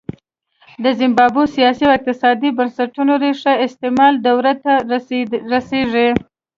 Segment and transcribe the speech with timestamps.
[0.83, 4.73] د زیمبابوې سیاسي او اقتصادي بنسټونو ریښې استعمار دورې ته
[5.53, 6.07] رسېږي.